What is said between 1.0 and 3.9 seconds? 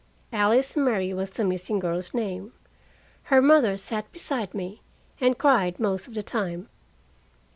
was the missing girl's name. Her mother